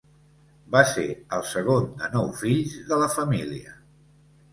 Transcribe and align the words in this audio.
Va 0.75 0.79
ser 0.91 1.03
el 1.37 1.43
segon 1.49 1.85
de 1.99 2.09
nou 2.13 2.31
fills 2.39 2.73
de 2.89 2.99
la 3.03 3.11
família. 3.17 3.75